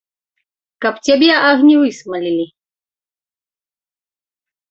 [0.85, 2.45] Каб цябе агні высмалілі!